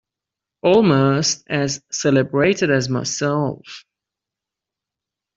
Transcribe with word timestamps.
Almost 0.63 1.43
as 1.47 1.83
celebrated 1.91 2.71
as 2.71 2.89
myself! 2.89 3.85